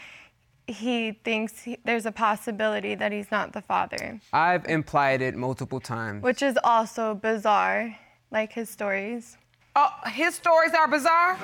he 0.66 1.12
thinks 1.24 1.60
he, 1.60 1.78
there's 1.84 2.06
a 2.06 2.12
possibility 2.12 2.94
that 2.94 3.12
he's 3.12 3.30
not 3.30 3.52
the 3.52 3.60
father, 3.62 4.20
I've 4.32 4.64
implied 4.66 5.20
it 5.20 5.34
multiple 5.34 5.80
times. 5.80 6.22
which 6.22 6.42
is 6.42 6.58
also 6.64 7.14
bizarre, 7.14 7.96
like 8.30 8.52
his 8.52 8.68
stories. 8.68 9.36
Oh, 9.76 9.90
his 10.06 10.34
stories 10.34 10.72
are 10.72 10.88
bizarre? 10.88 11.36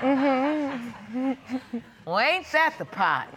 Mm-hmm. 0.00 1.78
well, 2.04 2.18
ain't 2.18 2.50
that 2.52 2.74
the 2.78 2.84
pot? 2.84 3.28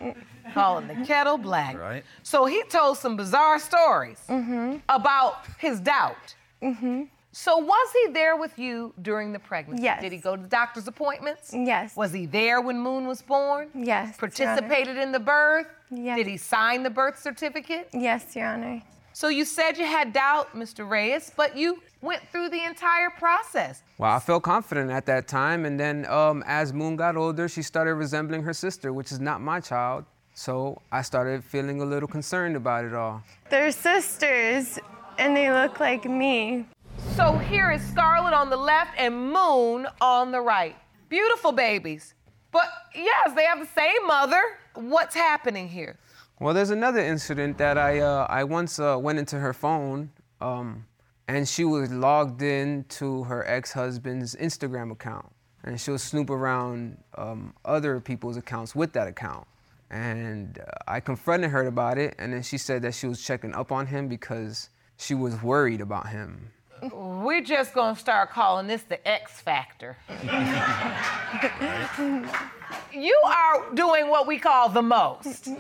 Calling 0.53 0.87
the 0.87 0.95
kettle 1.05 1.37
black. 1.37 1.77
Right. 1.77 2.03
So 2.23 2.45
he 2.45 2.63
told 2.63 2.97
some 2.97 3.17
bizarre 3.17 3.59
stories 3.59 4.21
mm-hmm. 4.29 4.77
about 4.87 5.45
his 5.59 5.79
doubt. 5.79 6.35
Mm-hmm. 6.61 7.03
So 7.31 7.57
was 7.57 7.93
he 7.93 8.11
there 8.13 8.35
with 8.35 8.57
you 8.57 8.93
during 9.01 9.31
the 9.31 9.39
pregnancy? 9.39 9.83
Yes. 9.83 10.01
Did 10.01 10.11
he 10.11 10.17
go 10.17 10.35
to 10.35 10.41
the 10.41 10.47
doctor's 10.47 10.87
appointments? 10.87 11.53
Yes. 11.53 11.95
Was 11.95 12.11
he 12.11 12.25
there 12.25 12.61
when 12.61 12.79
Moon 12.79 13.05
was 13.05 13.21
born? 13.21 13.69
Yes. 13.75 13.85
Your 13.85 13.97
Honor. 13.97 14.13
Participated 14.17 14.97
in 14.97 15.11
the 15.11 15.19
birth? 15.19 15.67
Yes. 15.91 16.17
Did 16.17 16.27
he 16.27 16.37
sign 16.37 16.81
the 16.81 16.89
birth 16.89 17.19
certificate? 17.21 17.89
Yes, 17.93 18.35
Your 18.35 18.47
Honor. 18.47 18.81
So 19.17 19.29
you 19.29 19.45
said 19.45 19.79
you 19.79 19.85
had 19.85 20.13
doubt, 20.13 20.53
Mr. 20.53 20.87
Reyes, 20.87 21.31
but 21.35 21.57
you 21.57 21.81
went 22.01 22.21
through 22.31 22.49
the 22.49 22.63
entire 22.63 23.09
process. 23.09 23.81
Well, 23.97 24.11
I 24.11 24.19
felt 24.19 24.43
confident 24.43 24.91
at 24.91 25.07
that 25.07 25.27
time, 25.27 25.65
and 25.65 25.79
then 25.79 26.05
um, 26.05 26.43
as 26.45 26.71
Moon 26.71 26.95
got 26.95 27.17
older, 27.17 27.49
she 27.49 27.63
started 27.63 27.95
resembling 27.95 28.43
her 28.43 28.53
sister, 28.53 28.93
which 28.93 29.11
is 29.11 29.19
not 29.19 29.41
my 29.41 29.59
child. 29.59 30.05
So 30.35 30.83
I 30.91 31.01
started 31.01 31.43
feeling 31.43 31.81
a 31.81 31.85
little 31.85 32.07
concerned 32.07 32.55
about 32.55 32.85
it 32.85 32.93
all. 32.93 33.23
They're 33.49 33.71
sisters, 33.71 34.77
and 35.17 35.35
they 35.35 35.51
look 35.51 35.79
like 35.79 36.05
me. 36.05 36.67
So 37.15 37.39
here 37.39 37.71
is 37.71 37.81
Scarlet 37.81 38.35
on 38.35 38.51
the 38.51 38.57
left 38.57 38.99
and 38.99 39.33
Moon 39.33 39.87
on 39.99 40.31
the 40.31 40.41
right. 40.41 40.75
Beautiful 41.09 41.51
babies. 41.53 42.13
But 42.51 42.67
yes, 42.93 43.33
they 43.35 43.45
have 43.45 43.59
the 43.59 43.73
same 43.75 44.05
mother. 44.05 44.43
What's 44.75 45.15
happening 45.15 45.67
here? 45.67 45.97
Well, 46.39 46.53
there's 46.53 46.69
another 46.69 46.99
incident 46.99 47.57
that 47.57 47.79
I 47.79 47.99
uh, 47.99 48.27
I 48.29 48.43
once 48.43 48.79
uh, 48.79 48.95
went 48.99 49.17
into 49.17 49.39
her 49.39 49.53
phone, 49.53 50.11
um, 50.39 50.85
and 51.27 51.49
she 51.49 51.65
was 51.65 51.91
logged 51.91 52.43
in 52.43 52.85
to 52.89 53.23
her 53.23 53.43
ex-husband's 53.47 54.35
Instagram 54.35 54.91
account, 54.91 55.25
and 55.63 55.81
she 55.81 55.89
was 55.89 56.03
snoop 56.03 56.29
around 56.29 56.99
um, 57.15 57.55
other 57.65 57.99
people's 57.99 58.37
accounts 58.37 58.75
with 58.75 58.93
that 58.93 59.07
account. 59.07 59.47
And 59.89 60.59
uh, 60.59 60.65
I 60.87 60.99
confronted 60.99 61.49
her 61.49 61.65
about 61.65 61.97
it, 61.97 62.13
and 62.19 62.31
then 62.31 62.43
she 62.43 62.59
said 62.59 62.83
that 62.83 62.93
she 62.93 63.07
was 63.07 63.19
checking 63.19 63.55
up 63.55 63.71
on 63.71 63.87
him 63.87 64.07
because 64.07 64.69
she 64.97 65.15
was 65.15 65.41
worried 65.41 65.81
about 65.81 66.09
him. 66.09 66.51
We're 66.93 67.41
just 67.41 67.73
gonna 67.73 67.95
start 67.95 68.29
calling 68.29 68.67
this 68.67 68.83
the 68.83 69.07
X 69.07 69.41
Factor. 69.41 69.97
you 73.01 73.19
are 73.25 73.73
doing 73.73 74.09
what 74.09 74.27
we 74.27 74.37
call 74.39 74.69
the 74.69 74.81
most. 74.81 75.49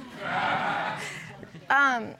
Um, 1.69 2.15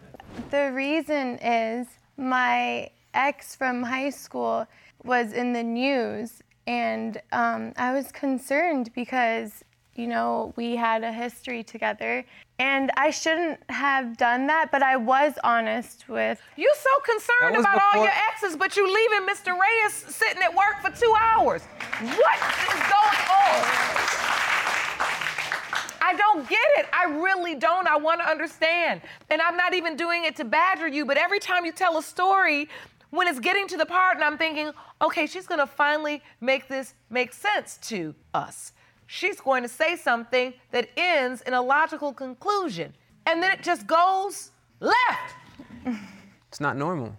the 0.51 0.71
reason 0.73 1.39
is 1.41 1.87
my 2.17 2.89
ex 3.13 3.55
from 3.55 3.83
high 3.83 4.09
school 4.09 4.67
was 5.03 5.31
in 5.31 5.53
the 5.53 5.63
news, 5.63 6.41
and 6.65 7.21
um, 7.31 7.73
I 7.77 7.93
was 7.93 8.11
concerned 8.11 8.91
because, 8.93 9.63
you 9.95 10.07
know, 10.07 10.53
we 10.57 10.75
had 10.75 11.03
a 11.03 11.13
history 11.13 11.63
together, 11.63 12.25
and 12.59 12.91
I 12.97 13.09
shouldn't 13.09 13.59
have 13.69 14.17
done 14.17 14.47
that, 14.47 14.69
but 14.69 14.83
I 14.83 14.97
was 14.97 15.33
honest 15.43 16.09
with. 16.09 16.41
You 16.57 16.73
so 16.75 16.89
concerned 17.05 17.53
That 17.53 17.57
was 17.57 17.65
about 17.65 17.95
all 17.95 18.03
your 18.03 18.13
exes, 18.33 18.57
but 18.57 18.75
you 18.75 18.85
leaving 18.85 19.27
Mr. 19.27 19.57
Reyes 19.57 19.93
sitting 19.93 20.43
at 20.43 20.53
work 20.53 20.81
for 20.81 20.89
two 20.89 21.13
hours. 21.17 21.63
What 22.01 22.37
is 22.67 22.81
going 22.91 23.21
on? 23.31 24.26
I 26.17 26.19
don't 26.19 26.49
get 26.49 26.59
it. 26.77 26.87
I 26.91 27.05
really 27.05 27.53
don't. 27.53 27.87
I 27.87 27.97
want 27.97 28.21
to 28.21 28.27
understand. 28.27 29.01
And 29.29 29.39
I'm 29.39 29.55
not 29.55 29.75
even 29.75 29.95
doing 29.95 30.25
it 30.25 30.35
to 30.37 30.45
badger 30.45 30.87
you, 30.87 31.05
but 31.05 31.15
every 31.15 31.39
time 31.39 31.63
you 31.63 31.71
tell 31.71 31.97
a 31.97 32.01
story, 32.01 32.69
when 33.11 33.27
it's 33.27 33.39
getting 33.39 33.67
to 33.67 33.77
the 33.77 33.85
part 33.85 34.15
and 34.15 34.23
I'm 34.23 34.37
thinking, 34.37 34.71
okay, 34.99 35.27
she's 35.27 35.45
going 35.45 35.59
to 35.59 35.67
finally 35.67 36.23
make 36.41 36.67
this 36.67 36.95
make 37.11 37.33
sense 37.33 37.77
to 37.89 38.15
us. 38.33 38.73
She's 39.05 39.39
going 39.39 39.61
to 39.61 39.69
say 39.69 39.95
something 39.95 40.53
that 40.71 40.89
ends 40.97 41.41
in 41.41 41.53
a 41.53 41.61
logical 41.61 42.11
conclusion. 42.13 42.93
And 43.27 43.43
then 43.43 43.51
it 43.51 43.61
just 43.61 43.85
goes 43.85 44.51
left. 44.79 45.35
It's 46.49 46.61
not 46.61 46.77
normal. 46.77 47.13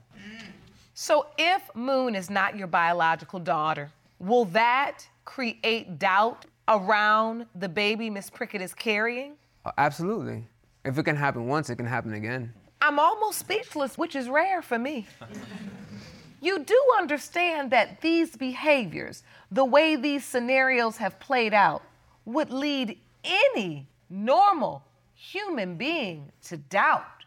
So 0.95 1.27
if 1.37 1.63
Moon 1.75 2.15
is 2.15 2.31
not 2.31 2.57
your 2.57 2.67
biological 2.67 3.39
daughter, 3.39 3.93
will 4.19 4.47
that 4.47 5.07
create 5.27 5.99
doubt 5.99 6.47
around 6.69 7.47
the 7.55 7.69
baby 7.69 8.11
Miss 8.11 8.31
Prickett 8.31 8.61
is 8.61 8.75
carrying? 8.75 9.33
Uh, 9.65 9.73
absolutely. 9.79 10.47
If 10.85 10.99
it 10.99 11.03
can 11.03 11.17
happen 11.17 11.47
once, 11.47 11.71
it 11.71 11.77
can 11.77 11.87
happen 11.87 12.15
again. 12.15 12.53
I'm 12.81 12.99
almost 12.99 13.39
speechless, 13.39 13.99
which 13.99 14.15
is 14.15 14.29
rare 14.29 14.63
for 14.63 14.79
me. 14.79 15.07
You 16.41 16.61
do 16.61 16.81
understand 16.99 17.73
that 17.73 18.01
these 18.01 18.37
behaviors, 18.37 19.25
the 19.51 19.65
way 19.65 19.97
these 19.97 20.25
scenarios 20.25 20.97
have 20.99 21.19
played 21.19 21.53
out, 21.53 21.83
would 22.25 22.51
lead 22.51 22.99
any 23.25 23.89
normal 24.09 24.85
human 25.15 25.77
being 25.77 26.31
to 26.45 26.57
doubt. 26.57 27.25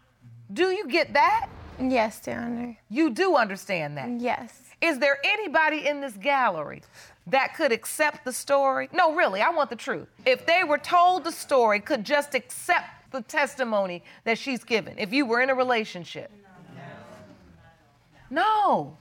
Do 0.53 0.71
you 0.71 0.88
get 0.88 1.13
that? 1.13 1.50
Yes, 1.79 2.21
Your 2.25 2.39
Honor. 2.39 2.77
You 2.89 3.10
do 3.10 3.36
understand 3.36 3.98
that. 3.98 4.10
Yes. 4.19 4.62
Is 4.81 5.00
there 5.00 5.17
anybody 5.24 5.88
in 5.88 6.00
this 6.01 6.13
gallery 6.13 6.81
that 7.28 7.56
could 7.56 7.72
accept 7.72 8.25
the 8.25 8.34
story? 8.34 8.90
No, 8.94 9.16
really, 9.16 9.42
I 9.42 9.50
want 9.50 9.70
the 9.70 9.75
truth. 9.75 10.08
If 10.25 10.46
they 10.46 10.63
were 10.63 10.78
told 10.78 11.24
the 11.24 11.32
story, 11.32 11.80
could 11.80 12.04
just 12.04 12.36
accept 12.36 13.12
the 13.12 13.22
testimony 13.22 14.04
that 14.24 14.38
she's 14.38 14.63
given, 14.63 14.96
if 14.98 15.13
you 15.13 15.25
were 15.25 15.42
in 15.42 15.50
a 15.50 15.56
relationship? 15.56 16.32
No. 18.30 18.42
no. 18.42 18.98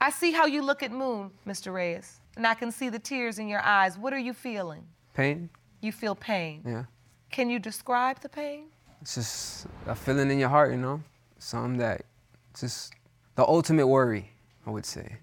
I 0.00 0.10
see 0.10 0.32
how 0.32 0.46
you 0.46 0.62
look 0.62 0.82
at 0.82 0.92
Moon, 0.92 1.30
Mr. 1.46 1.72
Reyes, 1.72 2.20
and 2.36 2.46
I 2.46 2.54
can 2.54 2.70
see 2.70 2.90
the 2.90 2.98
tears 2.98 3.38
in 3.38 3.48
your 3.48 3.62
eyes. 3.62 3.96
What 3.96 4.12
are 4.12 4.18
you 4.18 4.34
feeling? 4.34 4.84
Pain? 5.14 5.48
You 5.80 5.92
feel 5.92 6.14
pain. 6.14 6.62
Yeah. 6.66 6.84
Can 7.30 7.48
you 7.48 7.58
describe 7.58 8.20
the 8.20 8.28
pain? 8.28 8.66
It's 9.00 9.14
just 9.14 9.66
a 9.86 9.94
feeling 9.94 10.30
in 10.30 10.38
your 10.38 10.48
heart, 10.48 10.70
you 10.70 10.78
know? 10.78 11.02
Something 11.38 11.78
that 11.78 12.02
just 12.58 12.92
the 13.34 13.44
ultimate 13.44 13.86
worry, 13.86 14.30
I 14.66 14.70
would 14.70 14.86
say. 14.86 15.16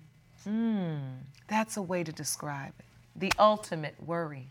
Mm. 0.47 0.99
That's 1.47 1.77
a 1.77 1.81
way 1.81 2.03
to 2.03 2.11
describe 2.11 2.73
it. 2.79 2.85
The 3.15 3.31
ultimate 3.39 3.95
worry. 4.05 4.47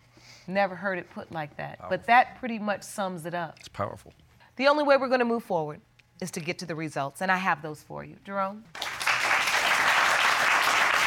Never 0.46 0.74
heard 0.74 0.98
it 0.98 1.10
put 1.10 1.32
like 1.32 1.56
that. 1.56 1.78
But 1.88 2.06
that 2.06 2.38
pretty 2.38 2.58
much 2.58 2.82
sums 2.82 3.26
it 3.26 3.34
up. 3.34 3.56
It's 3.58 3.68
powerful. 3.68 4.12
The 4.56 4.68
only 4.68 4.84
way 4.84 4.96
we're 4.96 5.08
going 5.08 5.20
to 5.20 5.24
move 5.24 5.44
forward 5.44 5.80
is 6.20 6.30
to 6.32 6.40
get 6.40 6.58
to 6.58 6.66
the 6.66 6.74
results, 6.74 7.22
and 7.22 7.32
I 7.32 7.36
have 7.36 7.62
those 7.62 7.82
for 7.82 8.04
you. 8.04 8.16
Jerome? 8.24 8.64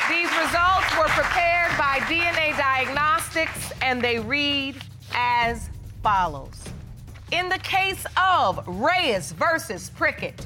These 0.10 0.30
results 0.38 0.98
were 0.98 1.10
prepared 1.10 1.78
by 1.78 2.00
DNA 2.08 2.58
Diagnostics, 2.58 3.72
and 3.82 4.02
they 4.02 4.20
read 4.20 4.82
as 5.14 5.70
follows. 6.02 6.64
In 7.32 7.50
the 7.50 7.60
case 7.60 8.06
of 8.18 8.68
Reyes 8.68 9.32
versus 9.32 9.90
Prickett, 9.92 10.46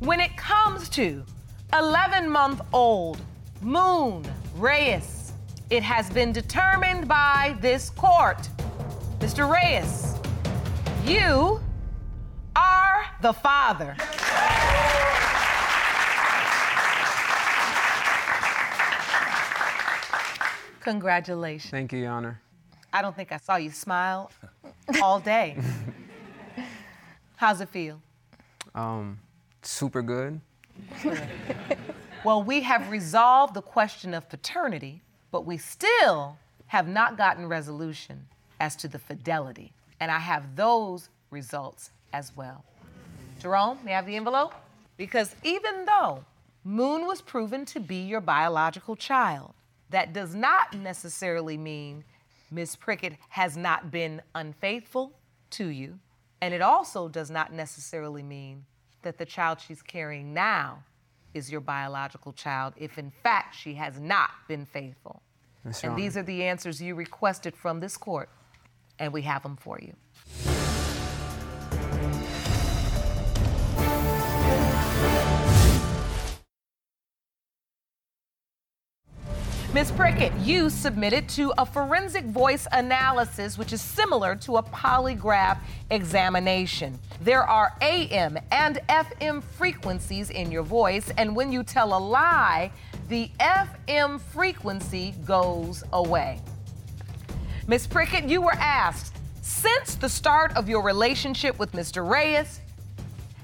when 0.00 0.20
it 0.20 0.36
comes 0.36 0.88
to 0.90 1.24
11 1.72 2.28
month 2.28 2.60
old 2.72 3.20
Moon 3.62 4.24
Reyes, 4.56 5.32
it 5.70 5.82
has 5.82 6.10
been 6.10 6.32
determined 6.32 7.08
by 7.08 7.56
this 7.60 7.90
court. 7.90 8.48
Mr. 9.18 9.50
Reyes, 9.50 10.14
you 11.04 11.60
are 12.54 13.04
the 13.22 13.32
father. 13.32 13.96
Congratulations. 20.80 21.70
Thank 21.70 21.92
you, 21.92 22.00
Your 22.00 22.12
Honor. 22.12 22.40
I 22.92 23.02
don't 23.02 23.16
think 23.16 23.32
I 23.32 23.38
saw 23.38 23.56
you 23.56 23.70
smile 23.70 24.30
all 25.02 25.18
day. 25.18 25.56
How's 27.36 27.60
it 27.60 27.68
feel? 27.70 28.00
Um, 28.74 29.18
super 29.62 30.02
good. 30.02 30.40
Well, 32.26 32.42
we 32.42 32.62
have 32.62 32.90
resolved 32.90 33.54
the 33.54 33.62
question 33.62 34.12
of 34.12 34.28
paternity, 34.28 35.00
but 35.30 35.46
we 35.46 35.58
still 35.58 36.36
have 36.66 36.88
not 36.88 37.16
gotten 37.16 37.46
resolution 37.46 38.26
as 38.58 38.74
to 38.78 38.88
the 38.88 38.98
fidelity. 38.98 39.72
And 40.00 40.10
I 40.10 40.18
have 40.18 40.56
those 40.56 41.08
results 41.30 41.92
as 42.12 42.36
well. 42.36 42.64
Jerome, 43.38 43.78
may 43.84 43.92
I 43.92 43.94
have 43.94 44.06
the 44.06 44.16
envelope? 44.16 44.54
Because 44.96 45.36
even 45.44 45.84
though 45.84 46.24
Moon 46.64 47.06
was 47.06 47.22
proven 47.22 47.64
to 47.66 47.78
be 47.78 47.98
your 47.98 48.20
biological 48.20 48.96
child, 48.96 49.54
that 49.90 50.12
does 50.12 50.34
not 50.34 50.74
necessarily 50.74 51.56
mean 51.56 52.02
Miss 52.50 52.74
Prickett 52.74 53.12
has 53.28 53.56
not 53.56 53.92
been 53.92 54.20
unfaithful 54.34 55.12
to 55.50 55.68
you. 55.68 56.00
And 56.40 56.52
it 56.52 56.60
also 56.60 57.06
does 57.08 57.30
not 57.30 57.52
necessarily 57.52 58.24
mean 58.24 58.64
that 59.02 59.16
the 59.16 59.26
child 59.26 59.60
she's 59.60 59.80
carrying 59.80 60.34
now 60.34 60.82
is 61.36 61.50
your 61.50 61.60
biological 61.60 62.32
child 62.32 62.72
if 62.76 62.98
in 62.98 63.10
fact 63.22 63.54
she 63.54 63.74
has 63.74 64.00
not 64.00 64.30
been 64.48 64.64
faithful. 64.64 65.22
And 65.82 65.96
these 65.96 66.16
are 66.16 66.22
the 66.22 66.44
answers 66.44 66.80
you 66.80 66.94
requested 66.94 67.56
from 67.56 67.80
this 67.80 67.96
court, 67.96 68.28
and 68.98 69.12
we 69.12 69.22
have 69.22 69.42
them 69.42 69.56
for 69.56 69.78
you. 69.80 69.94
Ms. 79.76 79.92
Prickett, 79.92 80.32
you 80.38 80.70
submitted 80.70 81.28
to 81.28 81.52
a 81.58 81.66
forensic 81.66 82.24
voice 82.24 82.66
analysis, 82.72 83.58
which 83.58 83.74
is 83.74 83.82
similar 83.82 84.34
to 84.34 84.56
a 84.56 84.62
polygraph 84.62 85.58
examination. 85.90 86.98
There 87.20 87.42
are 87.42 87.74
AM 87.82 88.38
and 88.50 88.80
FM 88.88 89.42
frequencies 89.42 90.30
in 90.30 90.50
your 90.50 90.62
voice, 90.62 91.12
and 91.18 91.36
when 91.36 91.52
you 91.52 91.62
tell 91.62 91.94
a 91.94 92.00
lie, 92.00 92.72
the 93.10 93.30
FM 93.38 94.18
frequency 94.18 95.14
goes 95.26 95.84
away. 95.92 96.40
Ms. 97.66 97.86
Prickett, 97.86 98.24
you 98.24 98.40
were 98.40 98.54
asked, 98.54 99.14
since 99.42 99.96
the 99.96 100.08
start 100.08 100.56
of 100.56 100.70
your 100.70 100.80
relationship 100.80 101.58
with 101.58 101.72
Mr. 101.72 102.08
Reyes, 102.08 102.62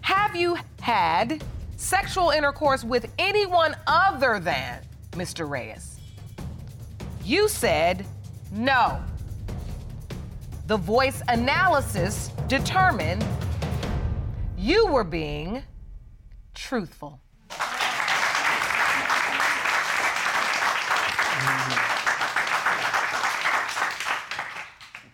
have 0.00 0.34
you 0.34 0.56
had 0.80 1.44
sexual 1.76 2.30
intercourse 2.30 2.84
with 2.84 3.12
anyone 3.18 3.76
other 3.86 4.40
than 4.40 4.80
Mr. 5.10 5.46
Reyes? 5.46 5.91
You 7.24 7.48
said 7.48 8.04
no. 8.50 9.00
The 10.66 10.76
voice 10.76 11.22
analysis 11.28 12.30
determined 12.48 13.24
you 14.58 14.86
were 14.88 15.04
being 15.04 15.62
truthful. 16.54 17.20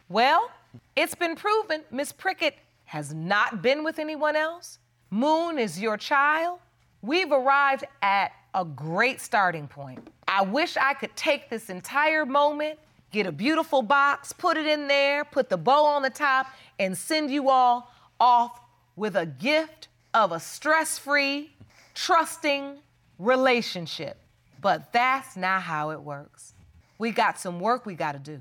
Well, 0.08 0.50
it's 0.96 1.14
been 1.14 1.36
proven 1.36 1.82
Miss 1.90 2.12
Prickett 2.12 2.56
has 2.86 3.12
not 3.12 3.60
been 3.60 3.84
with 3.84 3.98
anyone 3.98 4.34
else. 4.34 4.78
Moon 5.10 5.58
is 5.58 5.78
your 5.78 5.98
child. 5.98 6.60
We've 7.02 7.30
arrived 7.30 7.84
at 8.00 8.32
a 8.54 8.64
great 8.64 9.20
starting 9.20 9.68
point. 9.68 10.06
I 10.26 10.42
wish 10.42 10.76
I 10.76 10.94
could 10.94 11.14
take 11.16 11.48
this 11.48 11.70
entire 11.70 12.26
moment, 12.26 12.78
get 13.12 13.26
a 13.26 13.32
beautiful 13.32 13.82
box, 13.82 14.32
put 14.32 14.56
it 14.56 14.66
in 14.66 14.88
there, 14.88 15.24
put 15.24 15.48
the 15.48 15.56
bow 15.56 15.84
on 15.84 16.02
the 16.02 16.10
top, 16.10 16.46
and 16.78 16.96
send 16.96 17.30
you 17.30 17.50
all 17.50 17.92
off 18.20 18.60
with 18.96 19.16
a 19.16 19.26
gift 19.26 19.88
of 20.14 20.32
a 20.32 20.40
stress 20.40 20.98
free, 20.98 21.50
trusting 21.94 22.78
relationship. 23.18 24.18
But 24.60 24.92
that's 24.92 25.36
not 25.36 25.62
how 25.62 25.90
it 25.90 26.00
works. 26.00 26.54
We 26.98 27.12
got 27.12 27.38
some 27.38 27.60
work 27.60 27.86
we 27.86 27.94
got 27.94 28.12
to 28.12 28.18
do 28.18 28.40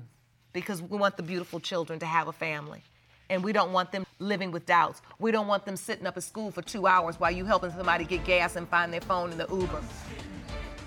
because 0.52 0.82
we 0.82 0.98
want 0.98 1.16
the 1.16 1.22
beautiful 1.22 1.60
children 1.60 2.00
to 2.00 2.06
have 2.06 2.26
a 2.26 2.32
family. 2.32 2.82
And 3.30 3.44
we 3.44 3.52
don't 3.52 3.72
want 3.72 3.92
them 3.92 4.06
living 4.18 4.50
with 4.50 4.64
doubts. 4.66 5.02
We 5.18 5.30
don't 5.30 5.46
want 5.46 5.64
them 5.66 5.76
sitting 5.76 6.06
up 6.06 6.16
at 6.16 6.22
school 6.22 6.50
for 6.50 6.62
two 6.62 6.86
hours 6.86 7.20
while 7.20 7.30
you 7.30 7.44
helping 7.44 7.70
somebody 7.70 8.04
get 8.04 8.24
gas 8.24 8.56
and 8.56 8.66
find 8.68 8.92
their 8.92 9.02
phone 9.02 9.32
in 9.32 9.38
the 9.38 9.46
Uber. 9.50 9.80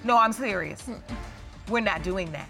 No, 0.03 0.17
I'm 0.17 0.33
serious. 0.33 0.89
We're 1.69 1.81
not 1.81 2.03
doing 2.03 2.31
that, 2.31 2.49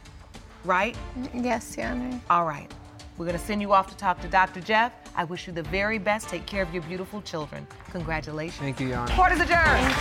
right? 0.63 0.95
Yes, 1.33 1.75
Your 1.77 1.87
Honor. 1.87 2.21
All 2.29 2.45
right. 2.45 2.71
We're 3.17 3.25
going 3.25 3.37
to 3.37 3.43
send 3.43 3.61
you 3.61 3.73
off 3.73 3.87
to 3.89 3.97
talk 3.97 4.21
to 4.21 4.27
Dr. 4.29 4.61
Jeff. 4.61 4.93
I 5.15 5.25
wish 5.25 5.45
you 5.45 5.53
the 5.53 5.63
very 5.63 5.99
best. 5.99 6.29
Take 6.29 6.45
care 6.45 6.63
of 6.63 6.73
your 6.73 6.83
beautiful 6.83 7.21
children. 7.21 7.67
Congratulations. 7.91 8.59
Thank 8.59 8.79
you, 8.79 8.87
Your 8.87 8.99
Honor. 8.99 9.13
Court 9.13 9.33
is 9.33 9.41
adjourned. 9.41 9.93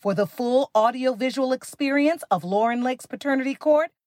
For 0.00 0.14
the 0.14 0.26
full 0.26 0.70
audio-visual 0.74 1.52
experience 1.52 2.22
of 2.30 2.44
Lauren 2.44 2.84
Lake's 2.84 3.06
Paternity 3.06 3.56
Court, 3.56 3.90